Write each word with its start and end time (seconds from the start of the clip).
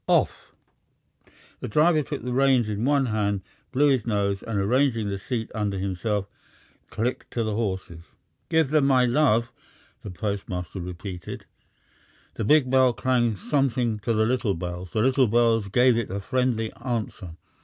Off!" 0.07 0.51
The 1.59 1.67
driver 1.67 2.01
took 2.01 2.23
the 2.23 2.33
reins 2.33 2.67
in 2.67 2.83
one 2.83 3.05
hand, 3.05 3.43
blew 3.71 3.89
his 3.89 4.07
nose, 4.07 4.41
and, 4.41 4.57
arranging 4.57 5.09
the 5.09 5.19
seat 5.19 5.51
under 5.53 5.77
himself, 5.77 6.25
clicked 6.89 7.29
to 7.33 7.43
the 7.43 7.53
horses. 7.53 7.99
"Give 8.49 8.71
them 8.71 8.85
my 8.87 9.05
love," 9.05 9.51
the 10.01 10.09
postmaster 10.09 10.81
repeated. 10.81 11.45
The 12.33 12.43
big 12.43 12.67
bell 12.71 12.93
clanged 12.93 13.37
something 13.37 13.99
to 13.99 14.13
the 14.13 14.25
little 14.25 14.55
bells, 14.55 14.89
the 14.89 15.01
little 15.01 15.27
bells 15.27 15.67
gave 15.67 15.95
it 15.95 16.09
a 16.09 16.19
friendly 16.19 16.73
answer. 16.83 17.35